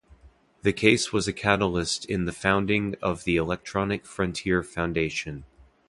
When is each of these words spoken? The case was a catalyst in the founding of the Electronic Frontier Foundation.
The 0.63 0.73
case 0.73 1.13
was 1.13 1.27
a 1.27 1.31
catalyst 1.31 2.05
in 2.05 2.25
the 2.25 2.31
founding 2.31 2.95
of 3.03 3.23
the 3.23 3.35
Electronic 3.37 4.07
Frontier 4.07 4.63
Foundation. 4.63 5.43